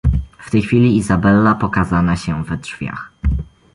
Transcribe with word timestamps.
"W 0.39 0.51
tej 0.51 0.61
chwili 0.61 0.97
Izabella 0.97 1.55
pokazana 1.55 2.15
się 2.15 2.43
we 2.43 2.57
drzwiach." 2.57 3.11